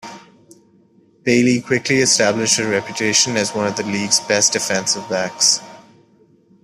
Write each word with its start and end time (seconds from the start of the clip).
Bailey 1.21 1.61
quickly 1.61 1.97
established 1.97 2.57
a 2.57 2.67
reputation 2.67 3.37
as 3.37 3.53
one 3.53 3.67
of 3.67 3.75
the 3.75 3.83
league's 3.83 4.19
best 4.21 4.51
defensive 4.51 5.07
backs. 5.09 5.61